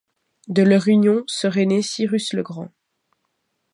De 0.47 0.63
leur 0.63 0.87
union 0.87 1.23
serait 1.27 1.67
né 1.67 1.83
Cyrus 1.83 2.33
le 2.33 2.41
Grand. 2.41 2.71